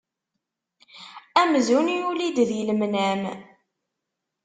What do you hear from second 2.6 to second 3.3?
lemnam.